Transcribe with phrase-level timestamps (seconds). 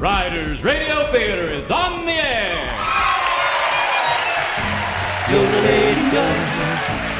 [0.00, 2.56] Riders Radio Theater is on the air.
[5.28, 6.24] Yodelady-yo,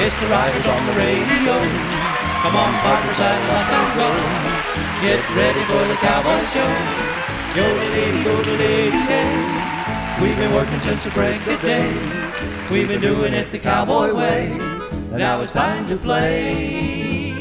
[0.01, 1.53] it's the riders on the radio.
[2.41, 4.25] Come on, partners, and rock and roll.
[5.03, 6.73] Get ready for the cowboy show.
[7.53, 10.23] Yodelady, yodelady, hey.
[10.23, 11.93] We've been working since the break of day.
[12.71, 14.74] We've been doing it the cowboy way.
[15.17, 17.33] Now it's time to play.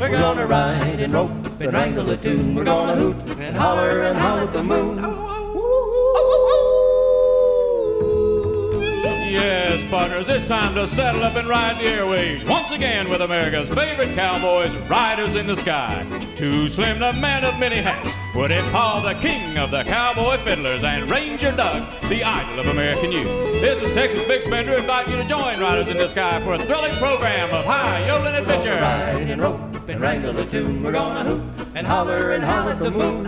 [0.00, 2.54] We're gonna ride and rope and wrangle a tune.
[2.54, 5.35] We're gonna hoot and holler and howl at the moon.
[9.28, 13.68] Yes, partners, it's time to saddle up and ride the airwaves once again with America's
[13.68, 16.06] favorite cowboys, Riders in the Sky.
[16.36, 20.84] Too Slim, the man of many hats, Woody Paul, the king of the cowboy fiddlers,
[20.84, 23.26] and Ranger Doug, the idol of American youth.
[23.60, 26.58] This is Texas Bix Bender inviting you to join Riders in the Sky for a
[26.64, 28.74] thrilling program of high yodeling adventure.
[28.74, 30.82] We're gonna Ride and rope and wrangle a tune.
[30.84, 31.42] We're gonna hoot
[31.74, 33.24] and holler and howl at the moon.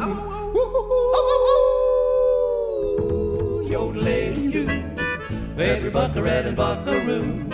[3.68, 4.87] Yodelay-you,
[5.60, 7.44] every buckaroo and buckaroo.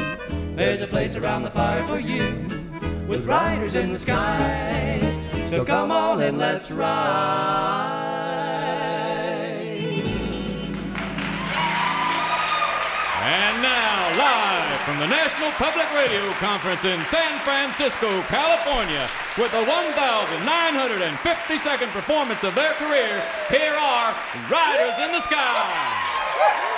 [0.57, 2.47] There's a place around the fire for you,
[3.09, 5.01] with riders in the sky.
[5.47, 8.03] So come on and let's ride.
[13.25, 19.09] And now, live from the National Public Radio Conference in San Francisco, California,
[19.39, 24.15] with the 1,952nd performance of their career, here are
[24.51, 26.74] Riders in the Sky.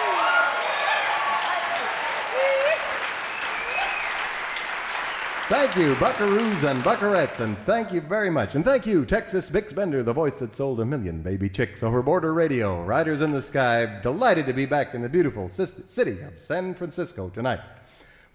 [5.48, 8.56] Thank you, buckaroos and buckarettes, and thank you very much.
[8.56, 12.02] And thank you, Texas Bix Bender, the voice that sold a million baby chicks over
[12.02, 12.82] border radio.
[12.82, 17.28] Riders in the Sky, delighted to be back in the beautiful city of San Francisco
[17.28, 17.60] tonight.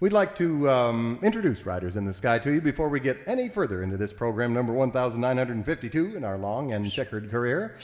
[0.00, 3.50] We'd like to um, introduce Riders in the Sky to you before we get any
[3.50, 7.76] further into this program, number 1952 in our long and checkered career.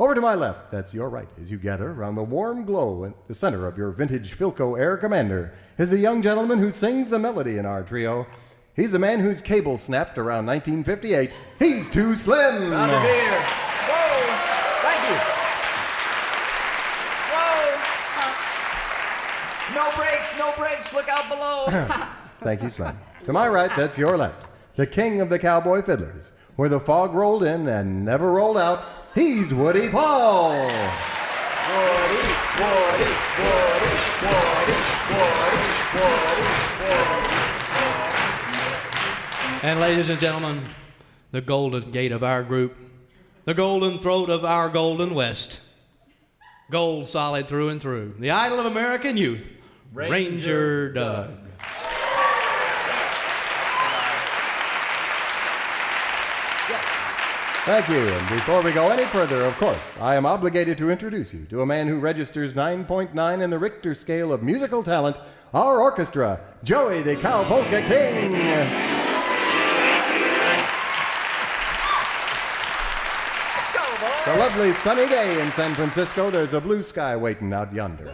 [0.00, 3.28] Over to my left, that's your right, as you gather around the warm glow at
[3.28, 7.20] the center of your vintage Philco Air Commander, is the young gentleman who sings the
[7.20, 8.26] melody in our trio.
[8.74, 11.30] He's the man whose cable snapped around 1958.
[11.58, 12.68] He's too slim.
[12.68, 13.42] Proud to be here.
[13.84, 14.24] Whoa!
[14.80, 15.16] Thank you.
[17.34, 17.92] Whoa!
[19.74, 20.94] No brakes, no brakes.
[20.94, 21.66] Look out below.
[22.42, 22.98] Thank you, Slim.
[23.24, 24.46] To my right, that's your left.
[24.76, 26.32] The king of the cowboy fiddlers.
[26.56, 28.84] Where the fog rolled in and never rolled out,
[29.14, 30.52] he's Woody Paul.
[30.52, 30.64] Woody,
[32.58, 34.76] Woody, Woody, Woody,
[35.12, 35.62] Woody,
[35.94, 36.48] Woody,
[36.88, 37.31] Woody.
[39.64, 40.64] And ladies and gentlemen,
[41.30, 42.76] the golden gate of our group,
[43.44, 45.60] the golden throat of our golden west,
[46.68, 49.46] gold solid through and through, the idol of American youth,
[49.92, 51.30] Ranger, Doug.
[57.64, 57.98] Thank you.
[57.98, 61.60] And before we go any further, of course, I am obligated to introduce you to
[61.60, 65.20] a man who registers 9.9 in the Richter scale of musical talent,
[65.54, 69.01] our orchestra, Joey the Cow Polka King.
[74.42, 76.28] Lovely sunny day in San Francisco.
[76.28, 78.12] There's a blue sky waiting out yonder.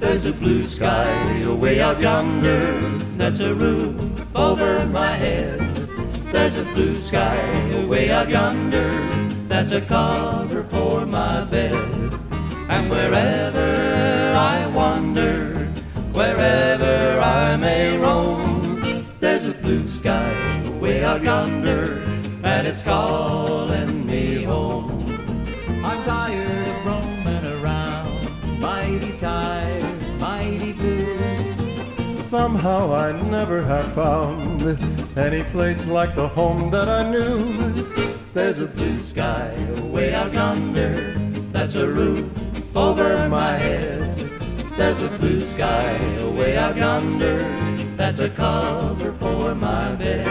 [0.00, 2.72] There's a blue sky away out yonder.
[3.18, 5.60] That's a roof over my head.
[6.32, 7.36] There's a blue sky
[7.82, 8.88] away out yonder.
[9.46, 11.74] That's a cover for my bed.
[12.70, 15.66] And wherever I wander,
[16.14, 18.45] wherever I may roam,
[19.66, 22.00] blue sky away out yonder,
[22.44, 24.88] and it's calling me home.
[25.84, 32.16] I'm tired of roaming around, mighty tired, mighty blue.
[32.18, 34.62] Somehow I never have found
[35.18, 37.72] any place like the home that I knew.
[38.34, 39.52] There's a blue sky
[39.82, 40.94] way out yonder.
[41.50, 42.30] That's a roof
[42.76, 44.16] over my head.
[44.76, 45.98] There's a blue sky
[46.36, 47.75] way out yonder.
[47.96, 50.26] That's a cover for my bed.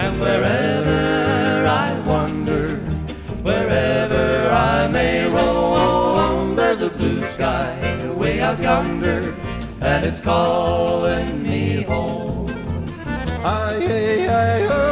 [0.00, 2.78] And wherever I wander,
[3.42, 7.72] wherever I may roam, there's a blue sky
[8.16, 9.34] way out yonder,
[9.80, 12.50] and it's calling me home.
[13.44, 14.83] Aye, aye, aye,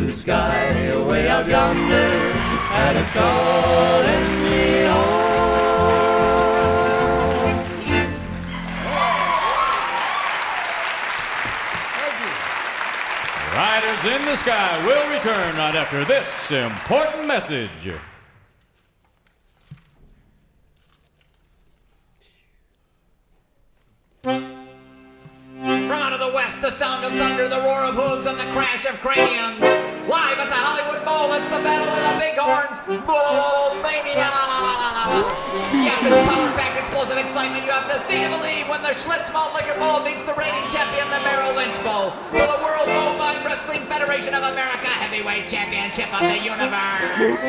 [0.00, 5.20] blue sky way out yonder, and it's calling me home.
[13.54, 17.92] Riders in the Sky will return right after this important message.
[24.22, 28.44] From out of the west, the sound of thunder, the roar of hooves, and the
[28.44, 29.89] crash of crayons.
[30.10, 32.80] Live at the Hollywood Bowl, it's the Battle of the Bighorns.
[33.04, 34.32] Bull Mania.
[35.84, 39.52] Yes, it's power-packed, explosive excitement you have to see to believe when the Schlitz Malt
[39.52, 43.84] Liquor Bowl meets the reigning champion, the Merrill Lynch Bowl, for the World Bovine Wrestling
[43.84, 47.44] Federation of America Heavyweight Championship of the Universe.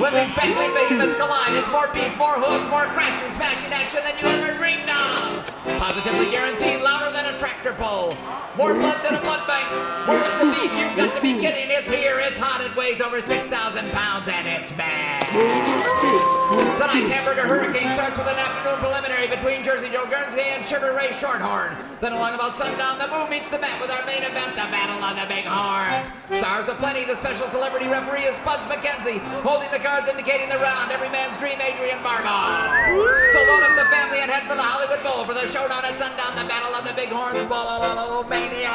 [0.00, 4.16] When these Bentley behemoths collide, it's more beef, more hooves, more crashing, smashing action than
[4.16, 5.44] you ever dreamed of.
[5.76, 8.16] Positively guaranteed louder than a tractor pull.
[8.56, 9.68] More blood than a blood bank.
[10.08, 10.72] Where's the beef?
[10.78, 11.68] You've got to be kidding.
[11.68, 15.24] It's here, it's hot, it weighs over 6,000 pounds, and it's bad.
[16.78, 21.08] Tonight's Hamburger Hurricane starts with an afternoon preliminary between Jersey Joe Guernsey and Sugar Ray
[21.08, 21.76] Shorthorn.
[22.00, 25.02] Then along about sundown, the moon meets the mat with our main event, the Battle
[25.02, 26.10] of the Big Horns.
[26.30, 30.58] Stars of plenty, the special celebrity referee is Spuds MacKenzie, holding the cards indicating the
[30.58, 33.13] round, every man's dream, Adrienne Barbeau.
[33.84, 35.96] So load up the family and head for the Hollywood Bowl for the showdown at
[35.96, 37.36] sundown, the Battle of the Big Horns.
[37.48, 38.72] Bowl Mania.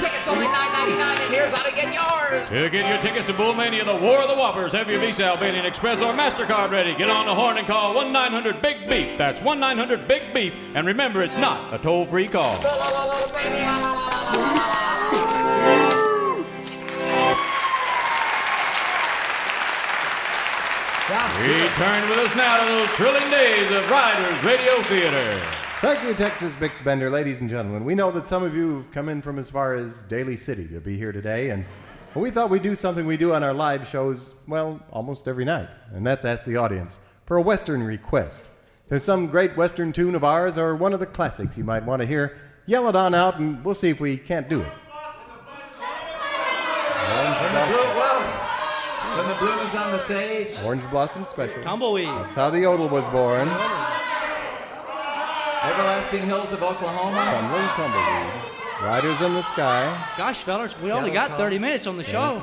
[0.00, 2.48] Tickets only $9.99, and here's how to get yours.
[2.48, 5.24] To get your tickets to Bull Mania, the War of the Whoppers, have your Visa,
[5.24, 6.94] Albanian Express, or MasterCard ready.
[6.94, 9.16] Get on the horn and call 1 900 Big Beef.
[9.16, 10.54] That's 1 900 Big Beef.
[10.74, 12.60] And remember, it's not a toll free call.
[21.40, 25.40] Return with us now to those thrilling days of Riders Radio Theater.
[25.80, 27.86] Thank you, Texas Bix Bender, ladies and gentlemen.
[27.86, 30.68] We know that some of you have come in from as far as Daly City
[30.68, 31.64] to be here today, and
[32.14, 35.70] we thought we'd do something we do on our live shows, well, almost every night,
[35.94, 38.50] and that's ask the audience for a Western request.
[38.88, 42.02] There's some great Western tune of ours or one of the classics you might want
[42.02, 44.72] to hear, yell it on out, and we'll see if we can't do it.
[49.20, 49.56] When the blue, whoa.
[49.56, 50.64] When the bloom is on the sage.
[50.64, 51.62] Orange Blossom Special.
[51.62, 52.08] Tumbleweed.
[52.08, 53.48] That's how the yodel was born.
[55.62, 57.22] Everlasting Hills of Oklahoma.
[57.24, 58.32] Tumbling tumbleweed.
[58.82, 60.14] Riders in the sky.
[60.16, 62.42] Gosh, fellas, we only Yellow got 30 minutes on the show.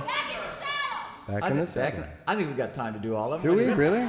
[1.27, 2.09] Back I in the think, I, saddle.
[2.27, 3.51] I think we've got time to do all of them.
[3.51, 4.07] Do we really?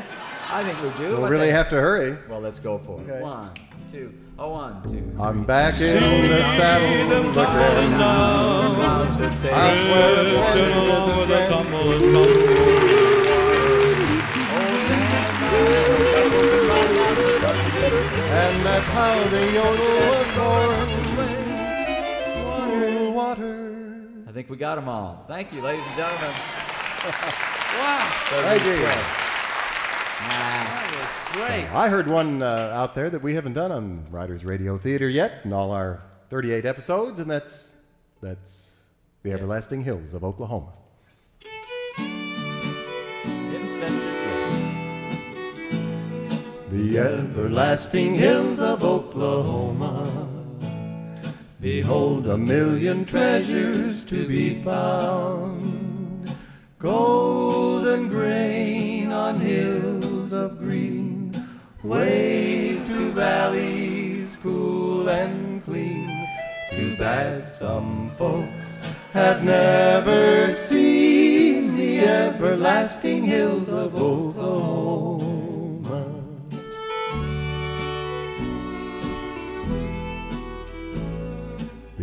[0.51, 1.13] I think we do.
[1.13, 2.19] We'll but really then- have to hurry.
[2.29, 3.11] Well, let's go for it.
[3.11, 3.23] Okay.
[3.23, 3.51] One,
[3.89, 5.11] two, oh, one, two.
[5.21, 7.31] I'm back in the saddle again.
[7.31, 9.85] About the I taste.
[9.85, 12.48] swear it wasn't as
[18.59, 19.71] And that's how the yodel
[20.11, 20.89] was born.
[22.67, 23.55] Cool water.
[24.27, 25.23] I think we got them all.
[25.29, 26.35] Thank you, ladies and gentlemen.
[27.69, 28.73] Wow, Thank you.
[28.73, 28.89] Nah.
[30.27, 31.67] that was great.
[31.73, 35.43] I heard one uh, out there that we haven't done on Riders Radio Theater yet
[35.45, 37.77] in all our 38 episodes, and that's
[38.23, 38.81] that's
[39.23, 40.73] the Everlasting Hills of Oklahoma.
[46.71, 50.29] The everlasting hills of Oklahoma.
[51.63, 56.31] Behold a million treasures to be found.
[56.79, 61.43] Golden grain on hills of green.
[61.83, 66.27] Wave to valleys cool and clean.
[66.71, 68.79] Too bad some folks
[69.15, 75.08] have never seen the everlasting hills of Oklahoma.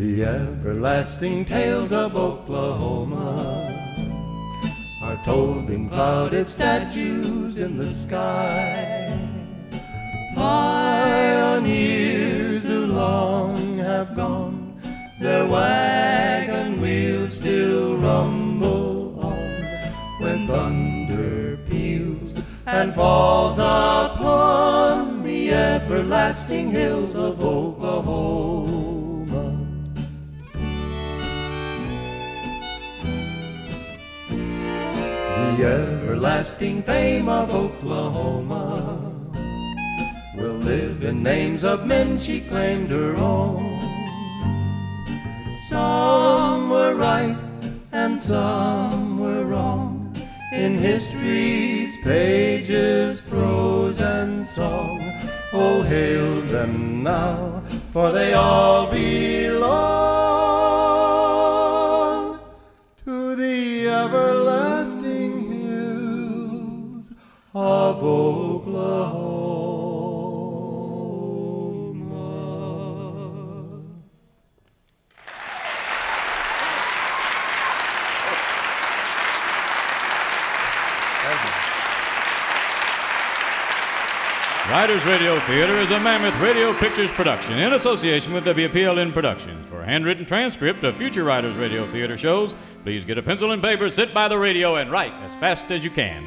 [0.05, 3.73] The everlasting tales of Oklahoma
[5.01, 9.17] are told in clouded statues in the sky.
[10.35, 11.87] Pioneers
[12.67, 14.79] who long have gone,
[15.19, 19.39] their wagon wheels still rumble on
[20.21, 28.74] when thunder peals and falls upon the everlasting hills of Oklahoma.
[36.15, 38.97] Everlasting fame of Oklahoma
[40.37, 43.65] will live in names of men she claimed her own.
[45.67, 47.37] Some were right
[47.91, 50.15] and some were wrong
[50.53, 55.01] in history's pages, prose and song.
[55.51, 59.04] Oh, hail them now, for they all belong
[85.05, 89.63] Radio Theater is a Mammoth Radio Pictures production in association with WPLN Productions.
[89.67, 93.61] For a handwritten transcript of future Riders Radio Theater shows, please get a pencil and
[93.61, 96.23] paper, sit by the radio, and write as fast as you can.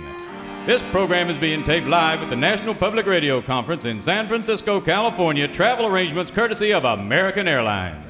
[0.65, 4.81] This program is being taped live at the National Public Radio Conference in San Francisco,
[4.81, 5.49] California.
[5.49, 8.07] Travel arrangements courtesy of American Airlines.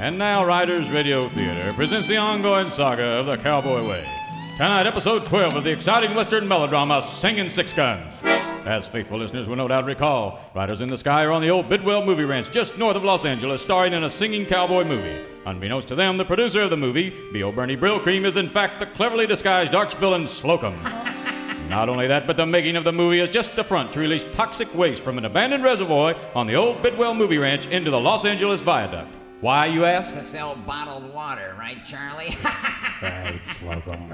[0.00, 4.08] And now, Riders Radio Theater presents the ongoing saga of the Cowboy Way.
[4.56, 8.14] Tonight, episode 12 of the exciting Western melodrama Singing Six Guns.
[8.24, 11.68] As faithful listeners will no doubt recall, Riders in the Sky are on the old
[11.68, 15.22] Bidwell Movie Ranch just north of Los Angeles, starring in a singing cowboy movie.
[15.44, 17.52] Unbeknownst to them, the producer of the movie, B.O.
[17.52, 20.82] Bernie Brillcream, is in fact the cleverly disguised arch villain Slocum.
[21.68, 24.24] Not only that, but the making of the movie is just a front to release
[24.32, 28.24] toxic waste from an abandoned reservoir on the old Bidwell Movie Ranch into the Los
[28.24, 29.19] Angeles Viaduct.
[29.40, 30.12] Why, you ask?
[30.14, 32.36] To sell bottled water, right, Charlie?
[33.02, 34.12] Right, Slocum.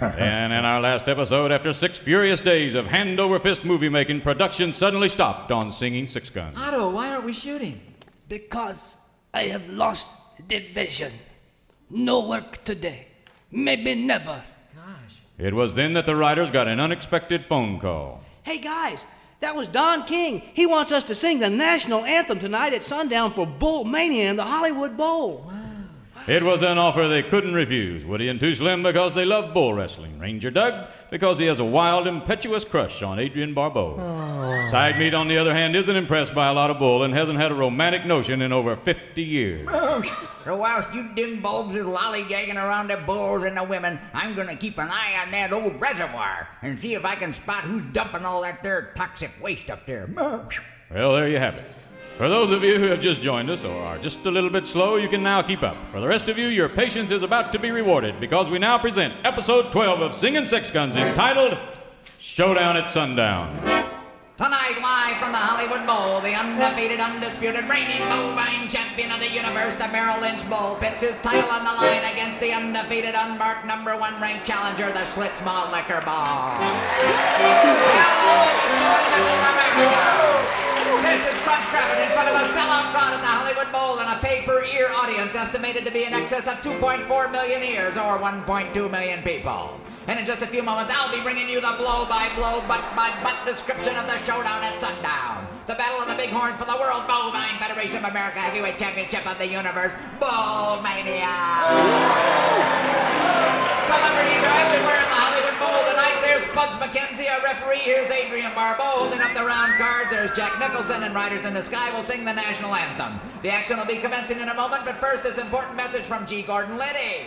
[0.00, 4.22] And in our last episode, after six furious days of hand over fist movie making,
[4.22, 6.56] production suddenly stopped on Singing Six Guns.
[6.58, 7.78] Otto, why aren't we shooting?
[8.30, 8.96] Because
[9.34, 10.08] I have lost
[10.48, 11.12] the vision.
[11.90, 13.08] No work today.
[13.50, 14.42] Maybe never.
[14.74, 15.20] Gosh.
[15.36, 18.22] It was then that the writers got an unexpected phone call.
[18.42, 19.04] Hey guys,
[19.44, 20.40] that was Don King.
[20.54, 24.36] He wants us to sing the national anthem tonight at sundown for Bull Mania in
[24.36, 25.52] the Hollywood Bowl.
[26.26, 28.02] It was an offer they couldn't refuse.
[28.02, 30.18] Woody and Too Slim because they love bull wrestling.
[30.18, 33.96] Ranger Doug because he has a wild, impetuous crush on Adrienne Barbeau.
[33.98, 34.68] Oh.
[34.70, 37.38] Side Meat, on the other hand, isn't impressed by a lot of bull and hasn't
[37.38, 39.68] had a romantic notion in over 50 years.
[39.70, 40.02] Oh,
[40.46, 44.56] so whilst you dim bulbs is lollygagging around the bulls and the women, I'm gonna
[44.56, 48.24] keep an eye on that old reservoir and see if I can spot who's dumping
[48.24, 50.08] all that there toxic waste up there.
[50.90, 51.64] Well, there you have it.
[52.16, 54.68] For those of you who have just joined us or are just a little bit
[54.68, 55.84] slow, you can now keep up.
[55.86, 58.78] For the rest of you, your patience is about to be rewarded because we now
[58.78, 61.58] present episode 12 of Singing Six Guns entitled
[62.20, 63.50] Showdown at Sundown.
[64.36, 69.74] Tonight, live from the Hollywood Bowl, the undefeated, undisputed, reigning bovine champion of the universe,
[69.74, 73.98] the Merrill Lynch Bull, pits his title on the line against the undefeated, unmarked, number
[73.98, 76.54] one ranked challenger, the Schlitz Malt Liquor Ball.
[77.90, 79.02] Hello, Mr.
[79.02, 80.63] and Mrs.
[81.02, 84.08] This is Crunch Crabbit in front of a sellout crowd at the Hollywood Bowl and
[84.14, 88.46] a pay-per-ear audience estimated to be in excess of 2.4 million ears, or 1.2
[88.90, 89.78] million people.
[90.06, 94.06] And in just a few moments, I'll be bringing you the blow-by-blow, butt-by-butt description of
[94.06, 95.48] the showdown at sundown.
[95.66, 99.38] The battle of the bighorns for the World Bovine Federation of America Heavyweight Championship of
[99.38, 101.34] the Universe, Bull Mania.
[103.82, 106.18] Celebrities are everywhere in the Hollywood Bowl tonight.
[106.22, 107.78] There's Spuds MacKenzie, our referee.
[107.78, 110.10] Here's Adrienne Barbeau holding up the round cards.
[110.10, 113.20] There's Jack Nicholson and Riders in the Sky will sing the national anthem.
[113.42, 116.42] The action will be commencing in a moment, but first, this important message from G.
[116.42, 117.26] Gordon Liddy.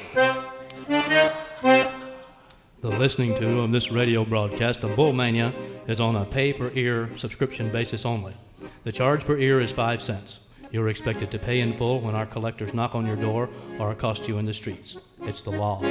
[2.81, 5.53] The listening to of this radio broadcast of Bullmania
[5.89, 8.35] is on a pay per ear subscription basis only.
[8.83, 10.39] The charge per ear is 5 cents.
[10.71, 14.27] You're expected to pay in full when our collectors knock on your door or accost
[14.27, 14.97] you in the streets.
[15.21, 15.81] It's the law.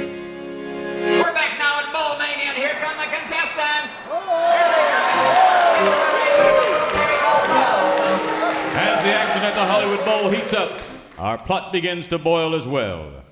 [10.53, 10.81] Up,
[11.17, 13.25] our plot begins to boil as well.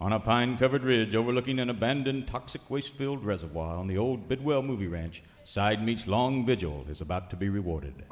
[0.00, 4.28] On a pine covered ridge overlooking an abandoned toxic waste filled reservoir on the old
[4.28, 8.04] Bidwell movie ranch, Side Meat's long vigil is about to be rewarded.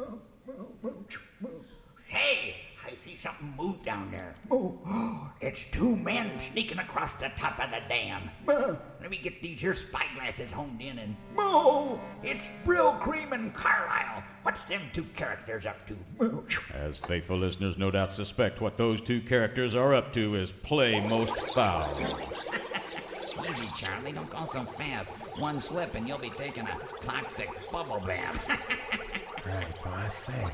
[2.08, 2.51] Hey,
[3.22, 4.34] something move down there.
[4.50, 4.78] Oh,
[5.40, 8.30] It's two men sneaking across the top of the dam.
[8.46, 11.16] Let me get these here spyglasses honed in and.
[11.36, 14.22] Oh, It's Brill Cream and Carlisle.
[14.42, 16.44] What's them two characters up to?
[16.74, 21.00] As faithful listeners no doubt suspect, what those two characters are up to is play
[21.00, 21.88] most foul.
[23.50, 24.12] Easy, Charlie.
[24.12, 25.10] Don't go so fast.
[25.38, 28.68] One slip and you'll be taking a toxic bubble bath.
[29.44, 30.52] Right, I Say,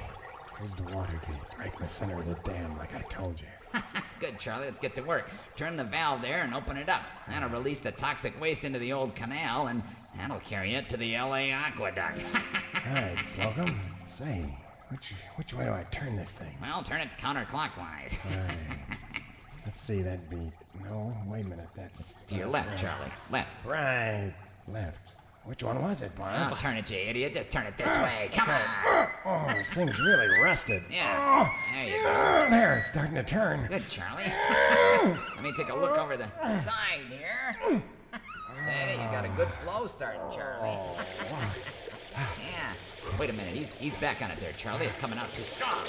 [0.58, 3.46] here's the water gate right in the center of the dam, like I told you.
[4.20, 4.64] Good, Charlie.
[4.66, 5.30] Let's get to work.
[5.56, 7.02] Turn the valve there and open it up.
[7.28, 9.82] That'll release the toxic waste into the old canal, and
[10.16, 11.52] that'll carry it to the L.A.
[11.52, 12.24] aqueduct.
[12.86, 13.80] All right, Slocum.
[14.06, 14.52] Say,
[14.88, 16.56] which which way do I turn this thing?
[16.60, 18.18] well, turn it counterclockwise.
[18.24, 18.98] All right.
[19.66, 20.50] Let's see, that'd be.
[20.82, 21.68] No, wait a minute.
[21.74, 23.12] That's to your left, Charlie.
[23.30, 23.64] Left.
[23.66, 24.32] Right,
[24.66, 25.14] left.
[25.44, 26.60] Which one was it, boss?
[26.60, 27.32] turn it, you idiot.
[27.32, 28.28] Just turn it this ah, way.
[28.32, 29.08] Come on.
[29.24, 30.82] Oh, this thing's really rusted.
[30.90, 31.16] Yeah.
[31.18, 31.50] Ah.
[31.74, 32.10] There you go.
[32.12, 33.66] Ah, there, it's starting to turn.
[33.68, 34.24] Good, Charlie.
[34.24, 37.82] Let me take a look over the side here.
[38.52, 40.76] Say, you got a good flow starting, Charlie.
[40.76, 40.96] Oh,
[42.16, 43.18] yeah.
[43.18, 43.54] Wait a minute.
[43.54, 44.84] He's he's back on it there, Charlie.
[44.84, 45.84] It's coming out too strong.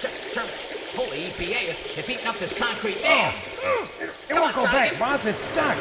[0.00, 0.46] Turn, turn,
[0.94, 3.02] Holy EPA, it's, it's eating up this concrete oh.
[3.02, 3.34] dam.
[4.28, 5.24] It won't go back, boss.
[5.24, 5.76] It's stuck.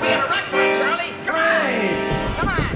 [0.00, 1.24] We run for it, Charlie.
[1.24, 1.70] Come on.
[1.84, 1.99] Come on.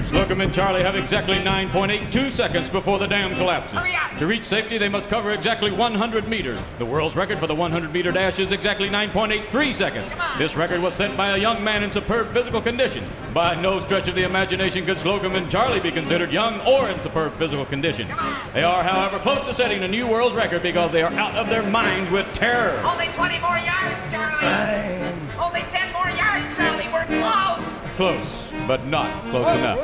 [0.05, 3.79] Slocum and Charlie have exactly 9.82 seconds before the dam collapses.
[4.19, 6.63] To reach safety, they must cover exactly 100 meters.
[6.77, 10.11] The world's record for the 100 meter dash is exactly 9.83 seconds.
[10.37, 13.07] This record was set by a young man in superb physical condition.
[13.33, 17.01] By no stretch of the imagination could Slocum and Charlie be considered young or in
[17.01, 18.07] superb physical condition.
[18.53, 21.49] They are, however, close to setting a new world record because they are out of
[21.49, 22.81] their minds with terror.
[22.85, 25.01] Only 20 more yards, Charlie.
[25.39, 26.87] Only 10 more yards, Charlie.
[26.93, 27.75] We're close.
[27.95, 29.79] Close, but not close enough.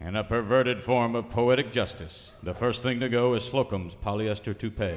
[0.00, 4.56] In a perverted form of poetic justice, the first thing to go is Slocum's polyester
[4.56, 4.94] toupee.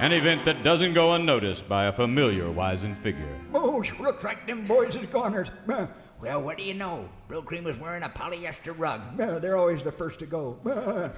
[0.00, 3.40] An event that doesn't go unnoticed by a familiar wizened figure.
[3.52, 5.50] Oh, looks like them boys is goners.
[6.20, 7.08] Well, what do you know?
[7.28, 9.16] Bill Cream was wearing a polyester rug.
[9.16, 10.58] They're always the first to go.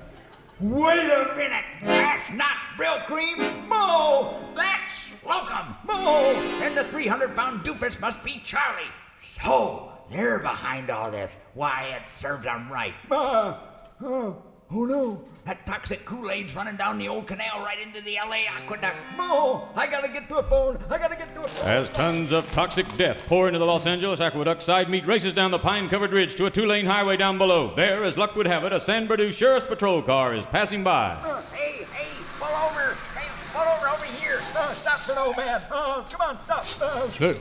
[0.61, 1.65] Wait a minute!
[1.83, 3.67] That's not Bill Cream!
[3.67, 4.37] Mo!
[4.55, 5.75] That's Slocum!
[5.87, 6.35] Mo!
[6.63, 8.85] And the 300 pound doofus must be Charlie.
[9.17, 11.39] So, they're behind all this.
[11.55, 12.93] Why, it serves them right.
[13.11, 13.57] Uh,
[14.03, 15.25] oh, oh no!
[15.47, 18.97] That toxic Kool Aid's running down the old canal right into the LA aqueduct.
[19.17, 19.69] Mo!
[19.75, 20.77] I gotta get to a phone!
[20.91, 21.69] I gotta get to a phone!
[21.69, 25.51] As tons of toxic death pour into the Los Angeles aqueduct, side meat races down
[25.51, 27.75] the pine covered ridge to a two lane highway down below.
[27.75, 31.13] There, as luck would have it, a San Bernardino Sheriff's Patrol car is passing by.
[31.23, 32.95] Uh, hey, hey, pull over!
[33.17, 34.37] Hey, pull over over here!
[34.57, 35.61] Uh, stop for an old man!
[35.73, 36.65] Uh, come on, stop!
[36.83, 37.33] Uh, Hey,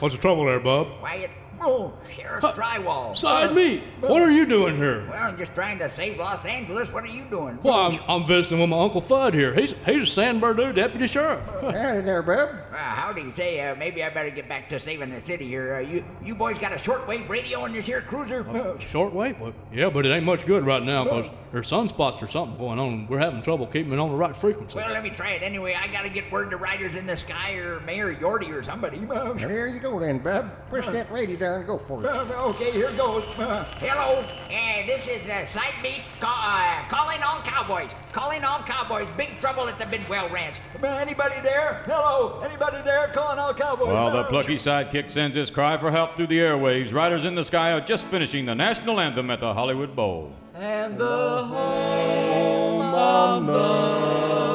[0.00, 0.88] what's the trouble there, Bub?
[1.02, 1.30] Wyatt,
[1.60, 3.16] oh, Sheriff's Drywall.
[3.16, 3.82] Side meat.
[4.00, 5.06] What are you doing here?
[5.08, 6.92] Well, I'm just trying to save Los Angeles.
[6.92, 7.58] What are you doing?
[7.62, 9.54] Well, I'm, I'm visiting with my Uncle Fudd here.
[9.54, 11.48] He's he's a San Bernardino deputy sheriff.
[11.60, 12.50] Hey there, Bub.
[12.72, 15.76] Uh, howdy, say, uh, maybe I better get back to saving the city here.
[15.76, 18.48] Uh, you, you boys got a shortwave radio in this here cruiser?
[18.48, 22.22] Uh, Short wait, well, yeah, but it ain't much good right now because there's sunspots
[22.22, 23.06] or something going on.
[23.08, 24.76] We're having trouble keeping it on the right frequency.
[24.76, 25.76] well, let me try it anyway.
[25.78, 29.00] I gotta get word to Riders in the Sky or Mayor Yorty or somebody.
[29.10, 30.50] Uh, There you go then, Bub.
[30.70, 32.06] Push that radio down and go for it.
[32.06, 33.24] uh, okay, here goes.
[33.38, 37.94] Uh, hello, uh, this is uh, Side Meat call, uh, calling all cowboys.
[38.12, 39.06] Calling all cowboys.
[39.16, 40.56] Big trouble at the Bidwell Ranch.
[40.82, 41.82] Uh, anybody there?
[41.86, 43.08] Hello, anybody there?
[43.08, 43.88] Calling all cowboys.
[43.88, 47.34] While the Uh, plucky sidekick sends his cry for help through the airwaves, Riders in
[47.34, 50.32] the Sky are just finishing the national anthem at the Hollywood Bowl.
[50.54, 54.49] And the home of the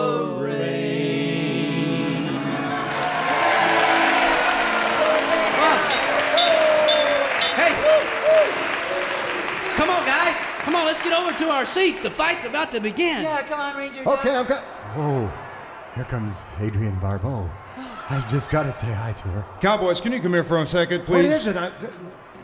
[10.76, 12.02] Come on, let's get over to our seats.
[12.02, 13.24] The fight's about to begin.
[13.24, 14.04] Yeah, come on, Ranger.
[14.04, 14.20] Doug.
[14.20, 14.56] Okay, I'm co-
[14.94, 15.32] Whoa.
[15.96, 17.50] Here comes Adrienne Barbeau.
[18.10, 19.46] I just gotta say hi to her.
[19.62, 21.24] Cowboys, can you come here for a second, please?
[21.24, 21.56] What is it?
[21.56, 21.72] I,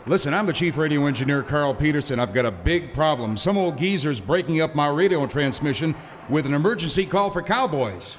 [0.06, 2.18] Listen, I'm the chief radio engineer, Carl Peterson.
[2.18, 3.36] I've got a big problem.
[3.36, 5.94] Some old geezer's breaking up my radio transmission
[6.30, 8.16] with an emergency call for cowboys.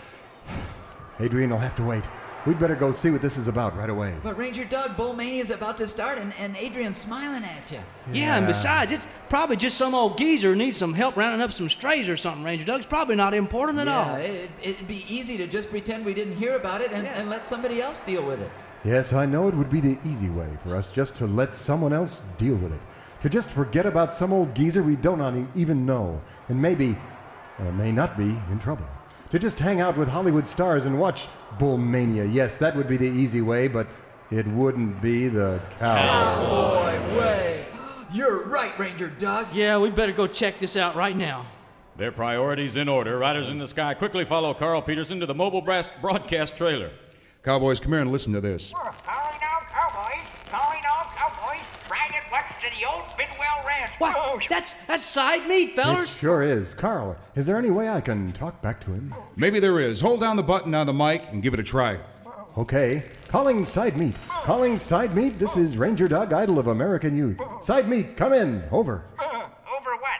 [1.20, 2.04] Adrienne will have to wait.
[2.46, 4.14] We'd better go see what this is about right away.
[4.22, 7.80] But Ranger Doug, Bull Mania's about to start, and, and Adrienne's smiling at you.
[8.12, 11.54] Yeah, and besides, it's probably just some old geezer who needs some help rounding up
[11.54, 14.16] some strays or something, Ranger Doug's probably not important at Yeah, all.
[14.18, 17.46] it, it'd be easy to just pretend we didn't hear about it and, and let
[17.48, 18.52] somebody else deal with it.
[18.84, 21.94] Yes, I know it would be the easy way for us just to let someone
[21.94, 22.82] else deal with it.
[23.22, 26.98] To just forget about some old geezer we don't even know, and maybe,
[27.58, 28.86] or may not be, in trouble.
[29.34, 32.32] To just hang out with Hollywood stars and watch Bullmania.
[32.32, 33.88] Yes, that would be the easy way, but
[34.30, 36.46] it wouldn't be the cow.
[36.48, 37.66] Boy, way.
[38.14, 39.48] You're right, Ranger Doug.
[39.52, 41.48] Yeah, we better go check this out right now.
[41.96, 45.64] Their priorities in order, Riders in the Sky quickly follow Carl Peterson to the mobile
[45.64, 46.92] brass broadcast trailer.
[47.42, 48.72] Cowboys, come here and listen to this.
[48.72, 50.30] Calling all cowboys.
[50.52, 51.66] Calling all cowboys.
[51.90, 53.92] Riding west to the old Bidwell Ranch.
[54.00, 54.16] What?
[54.18, 56.16] Oh, That's that's side meat, It fellers.
[56.16, 56.74] sure is.
[56.74, 59.14] Carl, is there any way I can talk back to him?
[59.36, 60.02] Maybe there is.
[60.02, 62.00] Hold down the button on the mic and give it a try.
[62.58, 63.04] Okay.
[63.30, 64.16] Calling Side Meat.
[64.30, 65.40] Calling Side Meat.
[65.40, 67.40] This is Ranger Doug, idol of American youth.
[67.64, 68.64] Side Meat, come in.
[68.72, 69.06] Over.
[69.18, 69.48] Uh,
[69.80, 70.20] over what?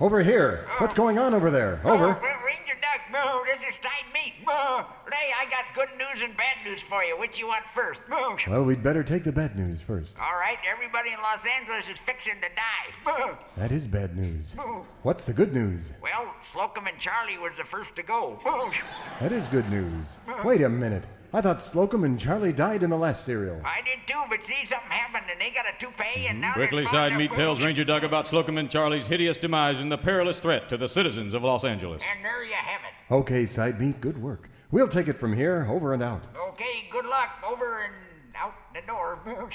[0.00, 0.66] Over here.
[0.78, 1.80] What's going on over there?
[1.84, 2.08] Over.
[2.10, 4.32] uh, Ranger Doug, no, this is Side Meat.
[4.46, 7.16] Uh, Ray, I got good news and bad news for you.
[7.18, 8.02] Which you want first?
[8.10, 10.18] Uh, Well, we'd better take the bad news first.
[10.20, 12.88] all right, everybody in Los Angeles is fixing to die.
[13.06, 14.54] Uh, That is bad news.
[14.56, 14.82] Moo.
[15.02, 15.92] What's the good news?
[16.02, 18.38] well, Slocum and Charlie was the first to go.
[18.44, 18.70] Uh,
[19.20, 20.18] That is good news.
[20.44, 21.04] Wait a minute.
[21.34, 23.60] I thought Slocum and Charlie died in the last serial.
[23.64, 26.82] I did too, but see, something happened and they got a toupee and now Quickly,
[26.82, 29.90] they're Side found Meat their- tells Ranger Doug about Slocum and Charlie's hideous demise and
[29.90, 32.02] the perilous threat to the citizens of Los Angeles.
[32.14, 33.14] And there you have it.
[33.14, 34.50] Okay, Side Meat, good work.
[34.70, 36.22] We'll take it from here, over and out.
[36.50, 37.30] Okay, good luck.
[37.50, 37.94] Over and
[38.36, 39.18] out the door.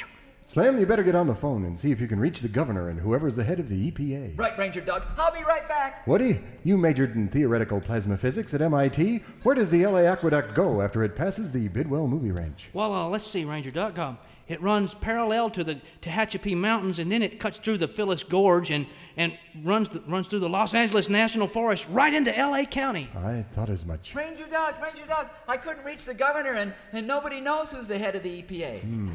[0.48, 2.88] Slim, you better get on the phone and see if you can reach the governor
[2.88, 4.40] and whoever's the head of the EPA.
[4.40, 5.06] Right, Ranger Doug.
[5.18, 6.08] I'll be right back.
[6.08, 9.26] Woody, you majored in theoretical plasma physics at MIT.
[9.44, 12.70] Where does the LA Aqueduct go after it passes the Bidwell Movie Ranch?
[12.72, 14.00] Well, uh, let's see, Ranger Doug.
[14.00, 18.24] Um, it runs parallel to the Tehachapi Mountains, and then it cuts through the Phyllis
[18.24, 22.66] Gorge and, and runs, the, runs through the Los Angeles National Forest right into L.A.
[22.66, 23.10] County.
[23.18, 24.16] I thought as much.
[24.16, 27.98] Ranger Doug, Ranger Doug, I couldn't reach the governor, and, and nobody knows who's the
[27.98, 29.12] head of the EPA.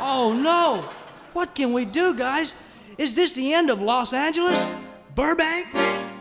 [0.00, 0.88] Oh, no.
[1.34, 2.54] What can we do, guys?
[2.96, 4.64] Is this the end of Los Angeles,
[5.14, 5.68] Burbank,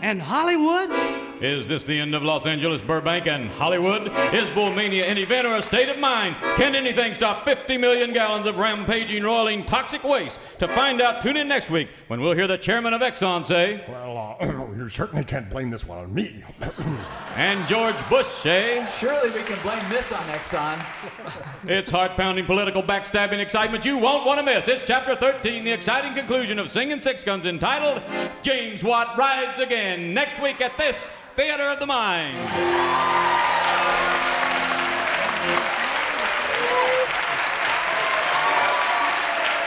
[0.01, 1.18] and Hollywood?
[1.41, 4.07] Is this the end of Los Angeles, Burbank, and Hollywood?
[4.33, 6.35] Is bullmania an event or a state of mind?
[6.57, 10.37] Can anything stop 50 million gallons of rampaging, roiling, toxic waste?
[10.59, 13.81] To find out, tune in next week when we'll hear the chairman of Exxon say,
[13.87, 16.43] Well, uh, you certainly can't blame this one on me.
[17.35, 20.85] and George Bush say, Surely we can blame this on Exxon.
[21.65, 24.67] It's heart pounding political backstabbing excitement you won't want to miss.
[24.67, 28.01] It's chapter 13, the exciting conclusion of Singing Six Guns entitled
[28.41, 32.35] James Watt Rides Again, next week at this Theater of the Mind.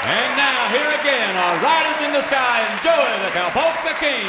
[0.05, 4.29] And now, here again are Riders in the Sky and Joey the Cowpolka King.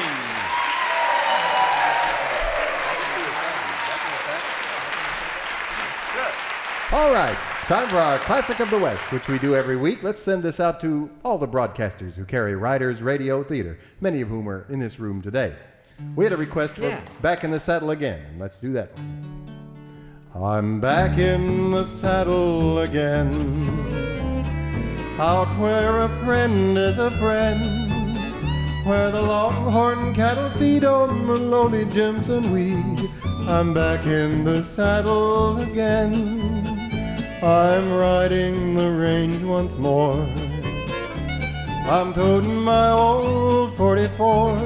[6.94, 7.36] All right,
[7.68, 10.02] time for our Classic of the West, which we do every week.
[10.02, 14.30] Let's send this out to all the broadcasters who carry Riders Radio Theater, many of
[14.30, 15.58] whom are in this room today.
[16.16, 17.02] We had a request for Yeah.
[17.22, 19.34] Back in the Saddle Again, and let's do that one.
[20.36, 23.70] I'm back in the saddle again,
[25.20, 27.62] out where a friend is a friend,
[28.84, 33.12] where the longhorn cattle feed on the lowly Jimson weed.
[33.48, 36.42] I'm back in the saddle again.
[37.44, 40.26] I'm riding the range once more.
[41.86, 44.58] I'm toting my old 44,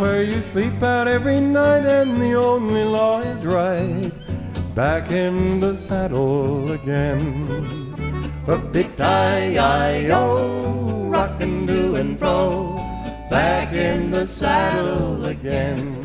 [0.00, 4.10] where you sleep out every night and the only law is right.
[4.74, 7.46] Back in the saddle again.
[8.46, 10.24] Hoopity-yi-yo,
[11.10, 12.76] rockin' to and fro.
[13.28, 16.02] Back in the saddle again.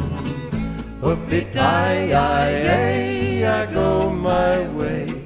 [1.00, 2.16] Hoopity-yi-yi,
[3.46, 5.24] I go my way.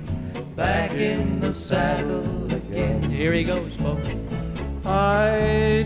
[0.56, 3.10] Back in the saddle again.
[3.10, 4.08] Here he goes, folks.
[4.86, 5.86] I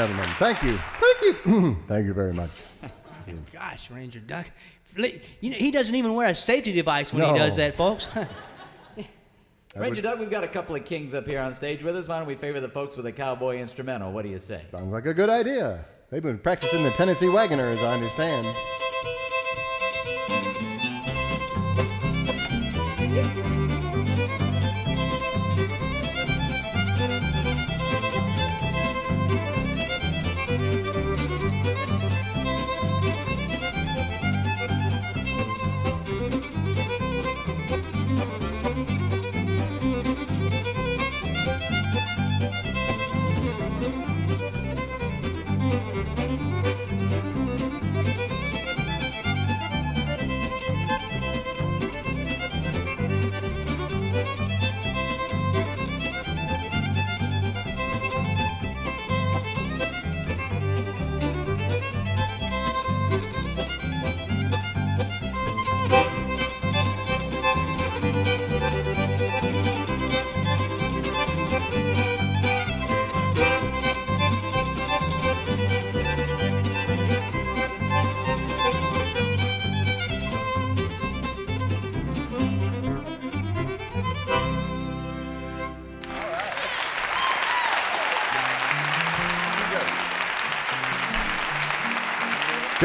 [0.00, 0.78] gentlemen, thank you.
[0.98, 1.76] Thank you.
[1.86, 2.50] thank you very much.
[3.52, 4.46] Gosh, Ranger Doug.
[4.96, 7.34] You know, he doesn't even wear a safety device when No.
[7.34, 8.08] he does that, folks.
[9.76, 12.08] Ranger Doug, we've got a couple of kings up here on stage with us.
[12.08, 14.10] Why don't we favor the folks with a cowboy instrumental?
[14.10, 14.64] What do you say?
[14.72, 15.84] Sounds like a good idea.
[16.08, 18.46] They've been practicing the Tennessee Wagoners, I understand.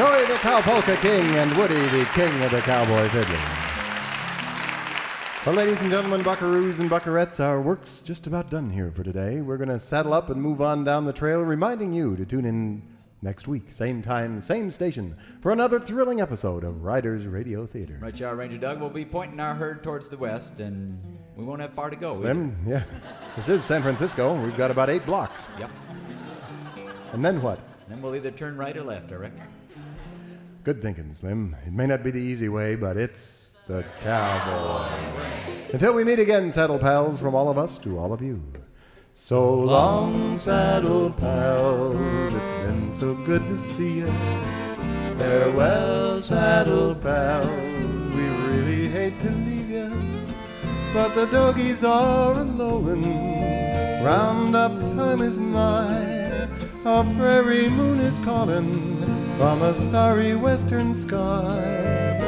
[0.06, 3.42] Joey the Cowpolka King and Woody the King of the Cowboy Fiddling.
[5.44, 9.42] Well, ladies and gentlemen, buckaroos and buckarettes, our work's just about done here for today.
[9.42, 12.46] We're going to saddle up and move on down the trail, reminding you to tune
[12.46, 12.84] in
[13.24, 17.98] next week, same time, same station, for another thrilling episode of Riders Radio Theater.
[18.00, 18.80] Right, you Ranger Doug.
[18.80, 21.02] We'll be pointing our herd towards the west, and
[21.36, 22.16] we won't have far to go.
[22.18, 22.84] Slim, yeah.
[23.36, 24.40] This is San Francisco.
[24.40, 25.50] We've got about eight blocks.
[25.58, 25.72] Yep.
[27.12, 27.60] And then what?
[27.90, 29.42] Then we'll either turn right or left, I reckon.
[30.66, 31.56] Good thinking, Slim.
[31.68, 34.90] It may not be the easy way, but it's the cowboy.
[35.16, 35.68] way.
[35.72, 38.42] Until we meet again, saddle pals, from all of us to all of you.
[39.12, 42.34] So long, saddle pals.
[42.34, 44.12] It's been so good to see you.
[45.20, 47.46] Farewell, saddle pals.
[48.16, 49.92] We really hate to leave you,
[50.96, 53.04] but the doggies are alone.
[54.04, 56.48] Roundup time is nigh.
[56.86, 58.85] A prairie moon is calling
[59.38, 62.22] from a starry western sky.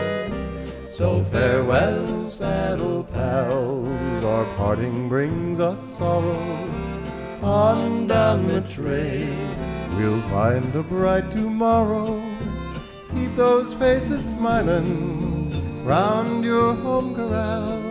[0.88, 4.24] So farewell, saddle pals.
[4.24, 6.70] Our parting brings us sorrow.
[7.42, 9.58] On down the trail,
[9.96, 12.22] we'll find a bright tomorrow.
[13.14, 17.82] Keep those faces smiling round your home corral.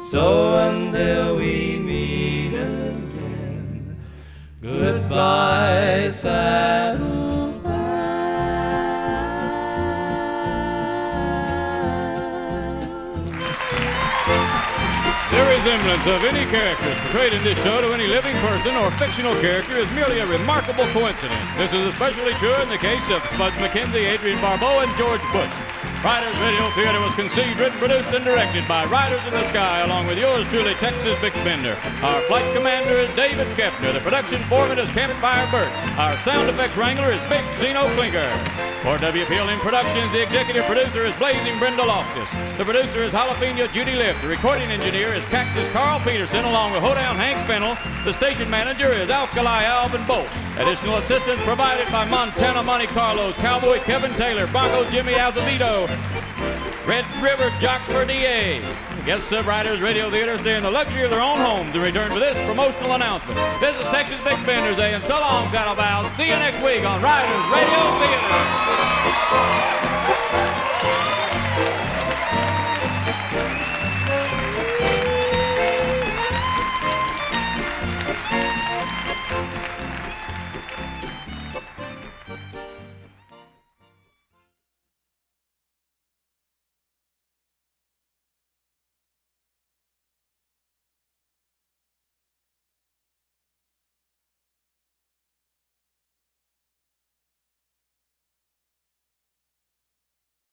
[0.00, 3.96] So until we meet again,
[4.62, 7.15] goodbye, saddle
[15.36, 19.34] The resemblance of any characters portrayed in this show to any living person or fictional
[19.34, 21.44] character is merely a remarkable coincidence.
[21.58, 25.75] This is especially true in the case of Spuds MacKenzie, Adrienne Barbeau, and George Bush.
[26.06, 30.06] Riders Radio Theater was conceived, written, produced, and directed by Riders in the Sky, along
[30.06, 31.76] with yours truly, Texas Bix Bender.
[32.00, 33.92] Our flight commander is David Skepner.
[33.92, 35.66] The production foreman is Campfire Burt.
[35.98, 38.30] Our sound effects wrangler is Big Zeno Klinker.
[38.86, 42.30] For WPLN Productions, the executive producer is Blazing Brenda Loftus.
[42.56, 44.22] The producer is Jalapeno Judy Lift.
[44.22, 47.76] The recording engineer is Cactus Carl Peterson, along with Hoedown Hank Fennel.
[48.04, 50.30] The station manager is Alkali Alvin Bolt.
[50.58, 55.86] Additional assistance provided by Montana Monte Carlos, Cowboy Kevin Taylor, Bronco Jimmy Azevedo,
[56.86, 57.82] Red River Jock
[59.06, 62.10] Guests of Riders Radio Theater stay in the luxury of their own homes in return
[62.10, 63.38] for this promotional announcement.
[63.60, 64.94] This is Texas Big Fenders, A.
[64.94, 66.10] And so long, Saddle Bows.
[66.12, 69.75] See you next week on Riders Radio Theater.